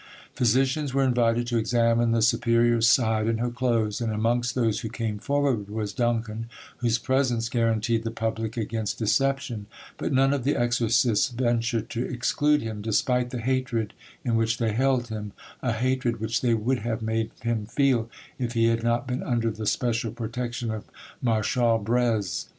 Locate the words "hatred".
13.41-13.93, 15.73-16.19